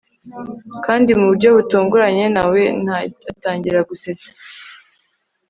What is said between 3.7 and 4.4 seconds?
gusetsa